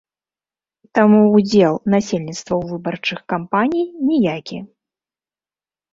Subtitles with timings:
[0.99, 4.57] Таму ўдзел насельніцтва ў выбарчых кампаній ніякі.